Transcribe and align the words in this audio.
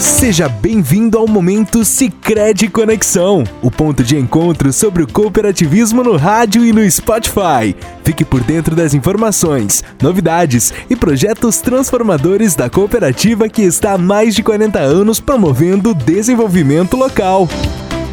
Seja 0.00 0.48
bem-vindo 0.48 1.18
ao 1.18 1.26
momento 1.26 1.84
Sicredi 1.84 2.68
Conexão, 2.68 3.42
o 3.60 3.68
ponto 3.68 4.04
de 4.04 4.16
encontro 4.16 4.72
sobre 4.72 5.02
o 5.02 5.08
cooperativismo 5.08 6.04
no 6.04 6.16
rádio 6.16 6.64
e 6.64 6.72
no 6.72 6.88
Spotify. 6.88 7.74
Fique 8.04 8.24
por 8.24 8.40
dentro 8.40 8.76
das 8.76 8.94
informações, 8.94 9.82
novidades 10.00 10.72
e 10.88 10.94
projetos 10.94 11.58
transformadores 11.58 12.54
da 12.54 12.70
cooperativa 12.70 13.48
que 13.48 13.62
está 13.62 13.94
há 13.94 13.98
mais 13.98 14.36
de 14.36 14.42
40 14.44 14.78
anos 14.78 15.18
promovendo 15.18 15.90
o 15.90 15.94
desenvolvimento 15.94 16.96
local. 16.96 17.48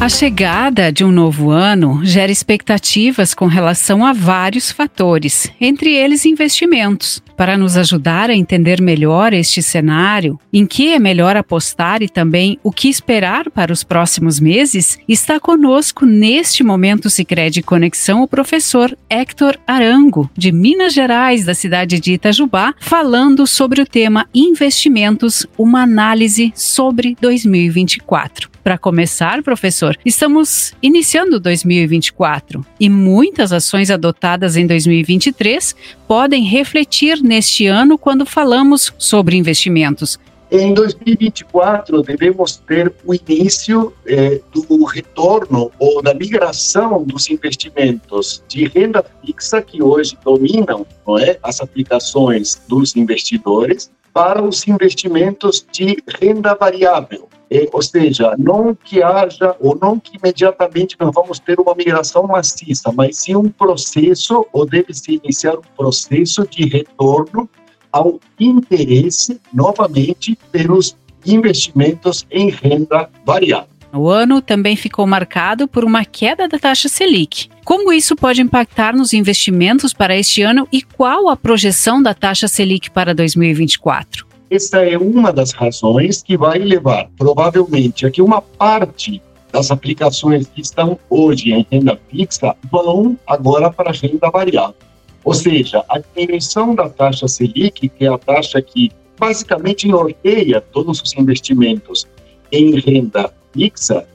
A 0.00 0.08
chegada 0.08 0.92
de 0.92 1.04
um 1.04 1.10
novo 1.10 1.50
ano 1.50 2.00
gera 2.04 2.30
expectativas 2.30 3.34
com 3.34 3.46
relação 3.46 4.06
a 4.06 4.12
vários 4.12 4.70
fatores, 4.70 5.50
entre 5.60 5.92
eles 5.92 6.24
investimentos. 6.24 7.20
Para 7.36 7.58
nos 7.58 7.76
ajudar 7.76 8.30
a 8.30 8.34
entender 8.34 8.80
melhor 8.80 9.32
este 9.32 9.60
cenário, 9.60 10.38
em 10.52 10.64
que 10.64 10.92
é 10.92 11.00
melhor 11.00 11.36
apostar 11.36 12.00
e 12.00 12.08
também 12.08 12.60
o 12.62 12.70
que 12.70 12.88
esperar 12.88 13.50
para 13.50 13.72
os 13.72 13.82
próximos 13.82 14.38
meses, 14.38 14.98
está 15.08 15.40
conosco 15.40 16.06
neste 16.06 16.62
momento 16.62 17.10
Sicredi 17.10 17.60
Conexão 17.60 18.22
o 18.22 18.28
professor 18.28 18.96
Héctor 19.10 19.58
Arango, 19.66 20.30
de 20.36 20.52
Minas 20.52 20.94
Gerais, 20.94 21.44
da 21.44 21.54
cidade 21.54 21.98
de 21.98 22.12
Itajubá, 22.12 22.72
falando 22.78 23.48
sobre 23.48 23.82
o 23.82 23.86
tema 23.86 24.26
investimentos, 24.32 25.44
uma 25.58 25.82
análise 25.82 26.52
sobre 26.54 27.16
2024. 27.20 28.57
Para 28.68 28.76
começar, 28.76 29.42
professor, 29.42 29.96
estamos 30.04 30.74
iniciando 30.82 31.40
2024 31.40 32.62
e 32.78 32.90
muitas 32.90 33.50
ações 33.50 33.90
adotadas 33.90 34.58
em 34.58 34.66
2023 34.66 35.74
podem 36.06 36.44
refletir 36.44 37.22
neste 37.22 37.66
ano 37.66 37.96
quando 37.96 38.26
falamos 38.26 38.92
sobre 38.98 39.38
investimentos. 39.38 40.18
Em 40.50 40.74
2024, 40.74 42.02
devemos 42.02 42.56
ter 42.56 42.92
o 43.06 43.14
início 43.14 43.94
eh, 44.06 44.42
do 44.52 44.84
retorno 44.84 45.72
ou 45.78 46.02
da 46.02 46.12
migração 46.12 47.02
dos 47.04 47.30
investimentos 47.30 48.44
de 48.46 48.66
renda 48.66 49.02
fixa 49.24 49.62
que 49.62 49.82
hoje 49.82 50.14
dominam 50.22 50.86
não 51.06 51.18
é, 51.18 51.38
as 51.42 51.62
aplicações 51.62 52.60
dos 52.68 52.94
investidores 52.96 53.90
para 54.12 54.42
os 54.42 54.68
investimentos 54.68 55.66
de 55.72 56.02
renda 56.20 56.54
variável. 56.54 57.27
Ou 57.72 57.82
seja, 57.82 58.34
não 58.38 58.74
que 58.74 59.02
haja 59.02 59.56
ou 59.60 59.76
não 59.80 59.98
que 59.98 60.18
imediatamente 60.18 60.96
nós 61.00 61.10
vamos 61.14 61.38
ter 61.38 61.58
uma 61.58 61.74
migração 61.74 62.26
maciça, 62.26 62.92
mas 62.92 63.16
sim 63.16 63.36
um 63.36 63.48
processo, 63.48 64.46
ou 64.52 64.66
deve-se 64.66 65.20
iniciar 65.22 65.56
um 65.56 65.76
processo 65.76 66.46
de 66.46 66.68
retorno 66.68 67.48
ao 67.90 68.20
interesse, 68.38 69.40
novamente, 69.52 70.38
pelos 70.52 70.96
investimentos 71.24 72.26
em 72.30 72.50
renda 72.50 73.08
variável. 73.24 73.78
O 73.92 74.08
ano 74.08 74.42
também 74.42 74.76
ficou 74.76 75.06
marcado 75.06 75.66
por 75.66 75.82
uma 75.82 76.04
queda 76.04 76.46
da 76.46 76.58
taxa 76.58 76.88
Selic. 76.88 77.48
Como 77.64 77.90
isso 77.92 78.14
pode 78.14 78.42
impactar 78.42 78.94
nos 78.94 79.14
investimentos 79.14 79.94
para 79.94 80.16
este 80.16 80.42
ano 80.42 80.68
e 80.70 80.82
qual 80.82 81.28
a 81.28 81.36
projeção 81.36 82.02
da 82.02 82.12
taxa 82.12 82.46
Selic 82.48 82.90
para 82.90 83.14
2024? 83.14 84.27
Essa 84.50 84.78
é 84.78 84.96
uma 84.96 85.30
das 85.30 85.52
razões 85.52 86.22
que 86.22 86.36
vai 86.36 86.58
levar, 86.58 87.10
provavelmente, 87.18 88.06
a 88.06 88.10
que 88.10 88.22
uma 88.22 88.40
parte 88.40 89.20
das 89.52 89.70
aplicações 89.70 90.46
que 90.46 90.62
estão 90.62 90.98
hoje 91.10 91.52
em 91.52 91.66
renda 91.70 91.98
fixa 92.10 92.56
vão 92.70 93.18
agora 93.26 93.70
para 93.70 93.92
renda 93.92 94.30
variável. 94.30 94.74
Ou 95.22 95.34
seja, 95.34 95.84
a 95.88 95.98
diminuição 95.98 96.74
da 96.74 96.88
taxa 96.88 97.28
Selic, 97.28 97.88
que 97.88 98.04
é 98.04 98.08
a 98.08 98.16
taxa 98.16 98.62
que 98.62 98.90
basicamente 99.18 99.86
norteia 99.86 100.60
todos 100.60 101.02
os 101.02 101.12
investimentos 101.14 102.06
em 102.50 102.78
renda 102.78 103.30
fixa 103.52 104.06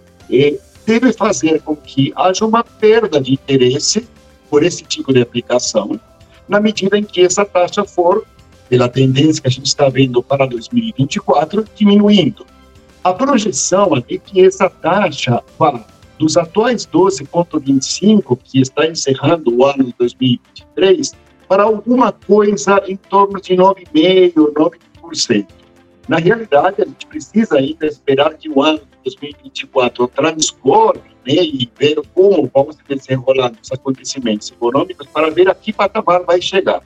deve 0.85 1.13
fazer 1.13 1.61
com 1.61 1.75
que 1.75 2.11
haja 2.15 2.45
uma 2.45 2.63
perda 2.63 3.21
de 3.21 3.33
interesse 3.33 4.07
por 4.49 4.63
esse 4.63 4.83
tipo 4.83 5.13
de 5.13 5.21
aplicação, 5.21 5.99
na 6.47 6.59
medida 6.59 6.97
em 6.97 7.03
que 7.03 7.21
essa 7.21 7.45
taxa 7.45 7.85
for, 7.85 8.25
pela 8.73 8.89
tendência 8.89 9.39
que 9.39 9.47
a 9.47 9.51
gente 9.51 9.67
está 9.67 9.87
vendo 9.87 10.23
para 10.23 10.47
2024, 10.47 11.63
diminuindo. 11.75 12.43
A 13.03 13.13
projeção 13.13 13.91
é 13.95 14.17
que 14.17 14.43
essa 14.43 14.67
taxa 14.67 15.43
vá 15.59 15.85
dos 16.17 16.37
atuais 16.37 16.83
12,25, 16.87 18.35
que 18.43 18.59
está 18.59 18.87
encerrando 18.87 19.55
o 19.55 19.63
ano 19.63 19.83
de 19.83 19.93
2023, 19.99 21.11
para 21.47 21.61
alguma 21.61 22.11
coisa 22.11 22.81
em 22.87 22.95
torno 22.95 23.39
de 23.39 23.53
9,5%, 23.53 24.33
9%. 24.33 25.47
Na 26.07 26.17
realidade, 26.17 26.81
a 26.81 26.85
gente 26.85 27.05
precisa 27.05 27.57
ainda 27.57 27.85
esperar 27.85 28.33
que 28.33 28.49
o 28.49 28.63
ano 28.63 28.81
2024 29.03 30.07
transcorre 30.07 30.99
né, 31.27 31.35
e 31.35 31.71
ver 31.77 32.01
como 32.15 32.49
vamos 32.51 32.75
desenrolar 32.89 33.51
os 33.61 33.71
acontecimentos 33.71 34.49
econômicos 34.49 35.05
para 35.13 35.29
ver 35.29 35.47
a 35.47 35.53
que 35.53 35.71
patamar 35.71 36.23
vai 36.23 36.41
chegar. 36.41 36.81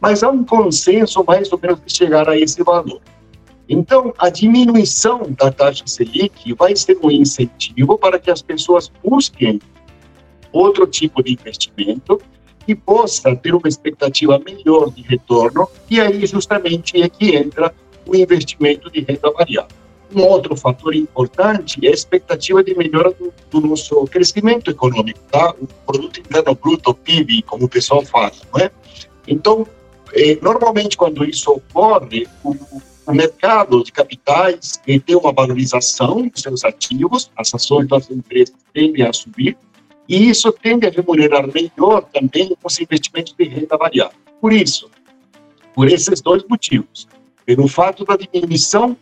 Mas 0.00 0.22
há 0.22 0.30
um 0.30 0.44
consenso 0.44 1.24
mais 1.26 1.52
ou 1.52 1.58
menos 1.60 1.80
de 1.84 1.94
chegar 1.94 2.28
a 2.28 2.38
esse 2.38 2.62
valor. 2.62 3.00
Então, 3.68 4.12
a 4.18 4.28
diminuição 4.28 5.22
da 5.38 5.52
taxa 5.52 5.84
Selic 5.86 6.52
vai 6.54 6.74
ser 6.74 6.98
um 7.02 7.10
incentivo 7.10 7.96
para 7.96 8.18
que 8.18 8.30
as 8.30 8.42
pessoas 8.42 8.90
busquem 9.04 9.60
outro 10.52 10.86
tipo 10.86 11.22
de 11.22 11.32
investimento 11.32 12.20
que 12.66 12.74
possa 12.74 13.34
ter 13.36 13.54
uma 13.54 13.68
expectativa 13.68 14.40
melhor 14.44 14.90
de 14.90 15.02
retorno, 15.02 15.68
e 15.88 16.00
aí 16.00 16.26
justamente 16.26 17.00
é 17.00 17.08
que 17.08 17.36
entra 17.36 17.72
o 18.06 18.16
investimento 18.16 18.90
de 18.90 19.00
renda 19.00 19.30
variável. 19.30 19.76
Um 20.14 20.22
outro 20.22 20.56
fator 20.56 20.94
importante 20.94 21.78
é 21.86 21.90
a 21.90 21.92
expectativa 21.92 22.64
de 22.64 22.76
melhora 22.76 23.12
do, 23.12 23.32
do 23.50 23.60
nosso 23.68 24.04
crescimento 24.06 24.70
econômico, 24.70 25.20
tá? 25.30 25.54
O 25.60 25.66
produto 25.86 26.18
interno 26.18 26.54
bruto, 26.56 26.92
PIB, 26.92 27.42
como 27.42 27.66
o 27.66 27.68
pessoal 27.68 28.04
fala, 28.04 28.32
não 28.52 28.60
é? 28.60 28.70
Então, 29.28 29.64
eh, 30.12 30.38
normalmente 30.40 30.96
quando 30.96 31.24
isso 31.24 31.50
ocorre, 31.52 32.26
o, 32.44 32.56
o 33.06 33.12
mercado 33.12 33.82
de 33.82 33.92
capitais 33.92 34.80
tem 34.84 35.16
uma 35.16 35.32
valorização 35.32 36.28
dos 36.28 36.42
seus 36.42 36.64
ativos, 36.64 37.30
as 37.36 37.52
ações 37.54 37.88
das 37.88 38.10
empresas 38.10 38.54
tendem 38.72 39.04
a 39.04 39.12
subir, 39.12 39.56
e 40.08 40.28
isso 40.28 40.50
tende 40.52 40.86
a 40.86 40.90
remunerar 40.90 41.46
melhor 41.52 42.02
também 42.12 42.56
os 42.62 42.80
investimentos 42.80 43.34
de 43.38 43.44
renda 43.44 43.76
variável. 43.76 44.18
Por 44.40 44.52
isso, 44.52 44.90
por 45.74 45.88
esses 45.88 46.20
dois 46.20 46.42
motivos, 46.48 47.06
pelo 47.44 47.68
fato 47.68 48.04
da 48.04 48.16
diminuição 48.16 48.96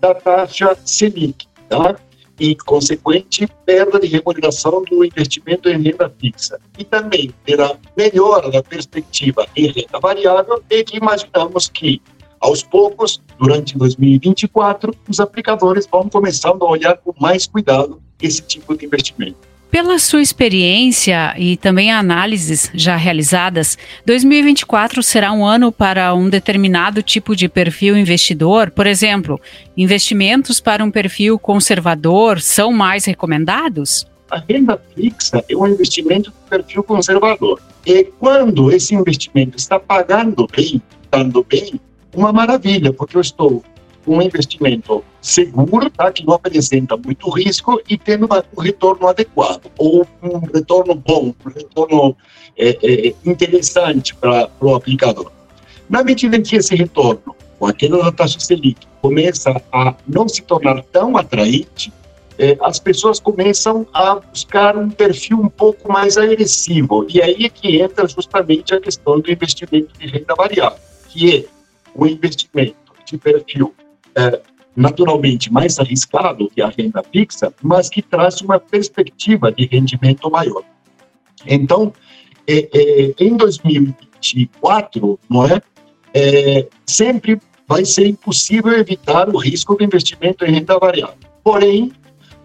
da 0.00 0.14
taxa 0.14 0.76
Selic, 0.84 1.46
tá? 1.68 1.96
E 2.40 2.56
consequente 2.56 3.46
perda 3.66 4.00
de 4.00 4.06
remuneração 4.06 4.82
do 4.82 5.04
investimento 5.04 5.68
em 5.68 5.80
renda 5.80 6.10
fixa. 6.18 6.58
E 6.78 6.84
também 6.84 7.32
pela 7.44 7.78
melhora 7.94 8.50
da 8.50 8.62
perspectiva 8.62 9.46
em 9.54 9.66
renda 9.66 10.00
variável, 10.00 10.62
e 10.70 10.84
imaginamos 10.94 11.68
que, 11.68 12.00
aos 12.40 12.62
poucos, 12.62 13.22
durante 13.38 13.76
2024, 13.76 14.94
os 15.06 15.20
aplicadores 15.20 15.86
vão 15.86 16.08
começando 16.08 16.62
a 16.62 16.70
olhar 16.70 16.96
com 16.96 17.12
mais 17.20 17.46
cuidado 17.46 18.02
esse 18.20 18.40
tipo 18.40 18.74
de 18.74 18.86
investimento. 18.86 19.49
Pela 19.70 20.00
sua 20.00 20.20
experiência 20.20 21.32
e 21.38 21.56
também 21.56 21.92
análises 21.92 22.68
já 22.74 22.96
realizadas, 22.96 23.78
2024 24.04 25.00
será 25.00 25.30
um 25.30 25.46
ano 25.46 25.70
para 25.70 26.12
um 26.12 26.28
determinado 26.28 27.04
tipo 27.04 27.36
de 27.36 27.48
perfil 27.48 27.96
investidor? 27.96 28.72
Por 28.72 28.84
exemplo, 28.84 29.40
investimentos 29.76 30.60
para 30.60 30.82
um 30.82 30.90
perfil 30.90 31.38
conservador 31.38 32.40
são 32.40 32.72
mais 32.72 33.04
recomendados? 33.04 34.04
A 34.28 34.40
renda 34.40 34.80
fixa 34.96 35.44
é 35.48 35.56
um 35.56 35.68
investimento 35.68 36.30
de 36.30 36.50
perfil 36.50 36.82
conservador. 36.82 37.60
E 37.86 38.04
quando 38.18 38.72
esse 38.72 38.96
investimento 38.96 39.56
está 39.56 39.78
pagando 39.78 40.48
bem, 40.48 40.82
dando 41.12 41.46
bem, 41.48 41.80
uma 42.12 42.32
maravilha, 42.32 42.92
porque 42.92 43.16
eu 43.16 43.20
estou 43.20 43.62
um 44.06 44.20
investimento 44.22 45.04
seguro, 45.20 45.90
tá, 45.90 46.10
que 46.10 46.24
não 46.24 46.34
apresenta 46.34 46.96
muito 46.96 47.28
risco 47.30 47.80
e 47.88 47.98
tendo 47.98 48.28
um 48.56 48.60
retorno 48.60 49.06
adequado, 49.06 49.70
ou 49.76 50.06
um 50.22 50.38
retorno 50.38 50.94
bom, 50.94 51.34
um 51.44 51.50
retorno 51.50 52.16
é, 52.56 52.78
é, 52.82 53.14
interessante 53.24 54.14
para 54.14 54.50
o 54.60 54.74
aplicador. 54.74 55.30
Na 55.88 56.02
medida 56.02 56.36
em 56.36 56.42
que 56.42 56.56
esse 56.56 56.74
retorno, 56.74 57.34
com 57.58 57.66
a 57.66 57.72
da 57.72 58.12
taxa 58.12 58.40
Selic, 58.40 58.86
começa 59.02 59.60
a 59.72 59.94
não 60.06 60.28
se 60.28 60.42
tornar 60.42 60.82
tão 60.84 61.16
atraente, 61.16 61.92
é, 62.38 62.56
as 62.62 62.78
pessoas 62.78 63.20
começam 63.20 63.86
a 63.92 64.14
buscar 64.14 64.74
um 64.76 64.88
perfil 64.88 65.38
um 65.38 65.48
pouco 65.48 65.92
mais 65.92 66.16
agressivo. 66.16 67.06
E 67.10 67.20
aí 67.20 67.44
é 67.44 67.48
que 67.50 67.76
entra 67.78 68.08
justamente 68.08 68.74
a 68.74 68.80
questão 68.80 69.20
do 69.20 69.30
investimento 69.30 69.88
de 69.98 70.06
renda 70.06 70.34
variável, 70.34 70.78
que 71.10 71.36
é 71.36 71.44
o 71.94 72.06
investimento 72.06 72.76
de 73.04 73.18
perfil 73.18 73.74
é, 74.16 74.40
naturalmente 74.74 75.52
mais 75.52 75.78
arriscado 75.78 76.50
que 76.50 76.62
a 76.62 76.68
renda 76.68 77.02
fixa, 77.12 77.52
mas 77.62 77.88
que 77.88 78.02
traz 78.02 78.40
uma 78.40 78.58
perspectiva 78.58 79.52
de 79.52 79.66
rendimento 79.66 80.30
maior. 80.30 80.62
Então, 81.46 81.92
é, 82.46 82.68
é, 82.72 83.14
em 83.18 83.36
2024, 83.36 85.18
não 85.28 85.46
é, 85.46 85.60
é, 86.14 86.66
sempre 86.86 87.40
vai 87.66 87.84
ser 87.84 88.06
impossível 88.06 88.72
evitar 88.72 89.28
o 89.28 89.38
risco 89.38 89.76
do 89.76 89.84
investimento 89.84 90.44
em 90.44 90.52
renda 90.52 90.78
variável. 90.78 91.16
Porém, 91.42 91.92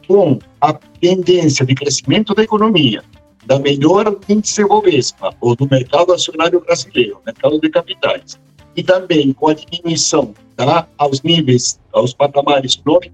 com 0.08 0.38
a 0.62 0.74
tendência 0.74 1.66
de 1.66 1.74
crescimento 1.74 2.36
da 2.36 2.44
economia, 2.44 3.04
da 3.46 3.60
melhora 3.60 4.12
do 4.12 4.22
índice 4.30 4.64
Bovespa 4.64 5.36
ou 5.42 5.56
do 5.56 5.68
mercado 5.70 6.14
acionário 6.14 6.60
brasileiro, 6.60 7.20
mercado 7.26 7.60
de 7.60 7.70
capitais, 7.70 8.40
e 8.76 8.84
também 8.84 9.34
com 9.34 9.48
a 9.48 9.54
diminuição 9.54 10.34
tá, 10.56 10.88
aos 10.98 11.22
níveis, 11.22 11.80
aos 11.94 12.14
patamares 12.14 12.78
9% 12.78 13.10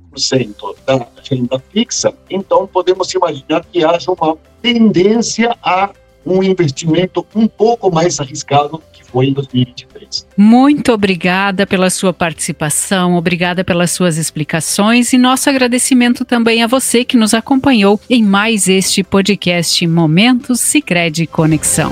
da 0.85 1.07
renda 1.29 1.61
fixa, 1.71 2.13
então 2.29 2.67
podemos 2.67 3.13
imaginar 3.13 3.65
que 3.65 3.83
haja 3.83 4.11
uma 4.11 4.37
tendência 4.61 5.55
a 5.61 5.91
um 6.25 6.43
investimento 6.43 7.25
um 7.35 7.47
pouco 7.47 7.91
mais 7.91 8.19
arriscado 8.19 8.81
que 8.93 9.03
foi 9.03 9.27
em 9.27 9.33
2023. 9.33 10.27
Muito 10.37 10.91
obrigada 10.91 11.65
pela 11.65 11.89
sua 11.89 12.13
participação, 12.13 13.15
obrigada 13.15 13.63
pelas 13.63 13.91
suas 13.91 14.17
explicações 14.17 15.13
e 15.13 15.17
nosso 15.17 15.49
agradecimento 15.49 16.23
também 16.23 16.61
a 16.63 16.67
você 16.67 17.03
que 17.03 17.17
nos 17.17 17.33
acompanhou 17.33 17.99
em 18.09 18.23
mais 18.23 18.67
este 18.67 19.03
podcast 19.03 19.85
Momentos 19.87 20.59
Sicredi 20.59 21.25
Conexão. 21.25 21.91